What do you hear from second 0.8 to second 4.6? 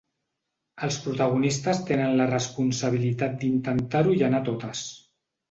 Els protagonistes tenen la responsabilitat d’intentar-ho i anar a